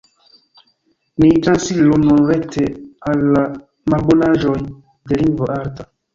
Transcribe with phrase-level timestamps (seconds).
[1.23, 2.65] Ni transiru nun rekte
[3.13, 3.45] al la
[3.95, 4.57] malbonaĵoj
[5.13, 5.89] de lingvo arta.